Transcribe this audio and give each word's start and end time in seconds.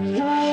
嗯 0.00 0.47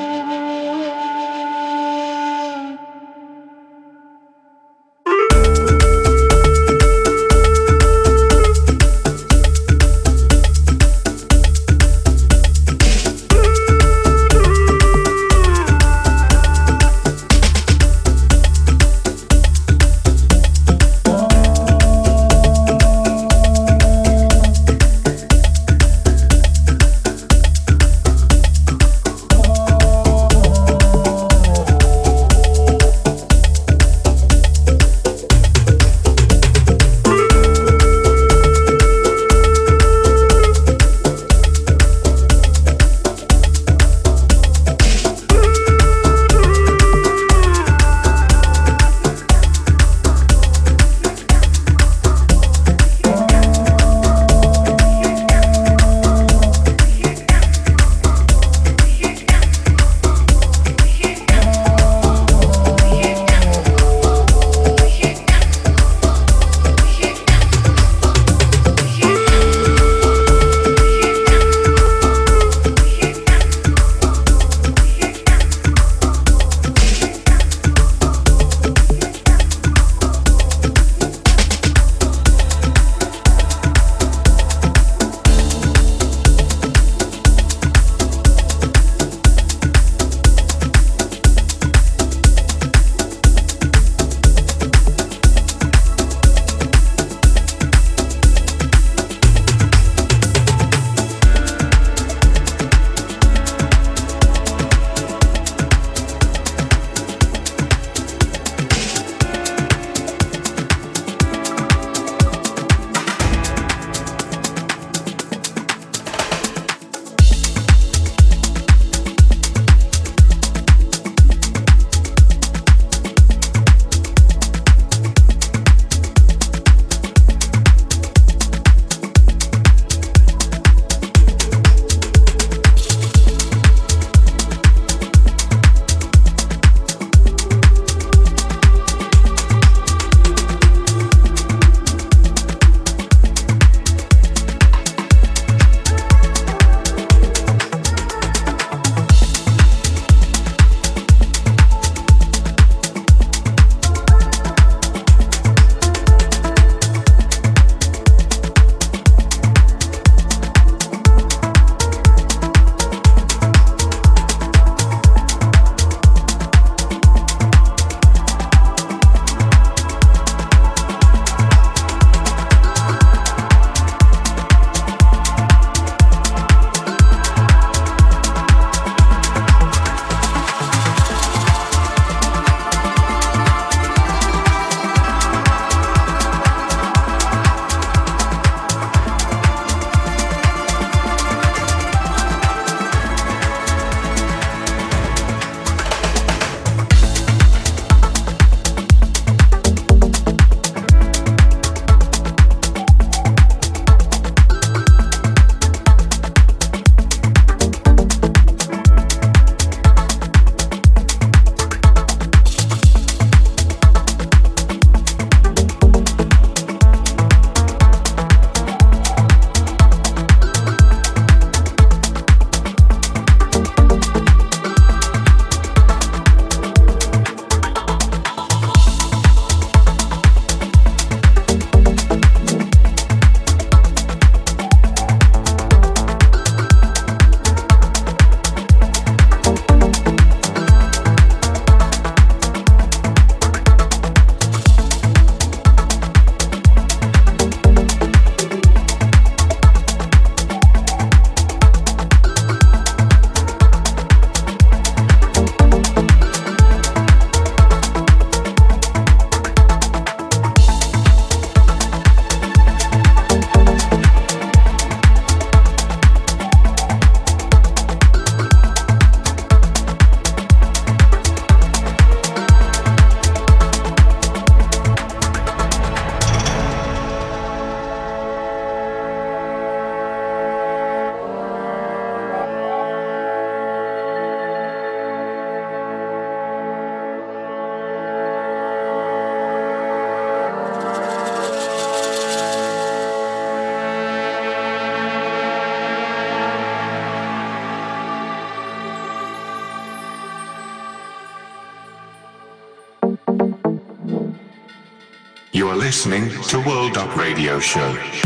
listening 305.96 306.28
to 306.42 306.60
World 306.68 306.98
Up 306.98 307.16
Radio 307.16 307.58
Show. 307.58 308.25